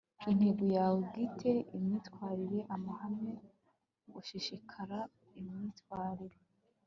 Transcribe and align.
intego 0.31 0.63
yawe 0.77 0.97
bwite, 1.05 1.51
imyitwarire, 1.77 2.59
amahame, 2.75 3.33
gushishikara, 4.13 4.99
imyitwarire 5.39 6.37